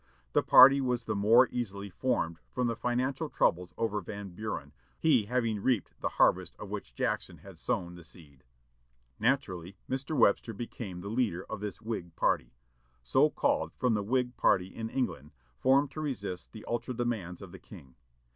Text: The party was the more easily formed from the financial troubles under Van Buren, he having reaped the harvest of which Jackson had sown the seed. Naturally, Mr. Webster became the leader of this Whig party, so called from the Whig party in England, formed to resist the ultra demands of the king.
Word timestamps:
The 0.33 0.41
party 0.41 0.81
was 0.81 1.05
the 1.05 1.15
more 1.15 1.47
easily 1.51 1.91
formed 1.91 2.39
from 2.49 2.65
the 2.65 2.75
financial 2.75 3.29
troubles 3.29 3.71
under 3.77 4.01
Van 4.01 4.29
Buren, 4.29 4.73
he 4.97 5.25
having 5.25 5.61
reaped 5.61 5.91
the 6.01 6.09
harvest 6.17 6.55
of 6.57 6.71
which 6.71 6.95
Jackson 6.95 7.37
had 7.37 7.59
sown 7.59 7.93
the 7.93 8.03
seed. 8.03 8.43
Naturally, 9.19 9.77
Mr. 9.87 10.17
Webster 10.17 10.53
became 10.55 11.01
the 11.01 11.07
leader 11.07 11.45
of 11.47 11.59
this 11.59 11.83
Whig 11.83 12.15
party, 12.15 12.55
so 13.03 13.29
called 13.29 13.73
from 13.75 13.93
the 13.93 14.01
Whig 14.01 14.35
party 14.37 14.73
in 14.75 14.89
England, 14.89 15.33
formed 15.59 15.91
to 15.91 16.01
resist 16.01 16.51
the 16.51 16.65
ultra 16.67 16.95
demands 16.95 17.39
of 17.39 17.51
the 17.51 17.59
king. 17.59 17.93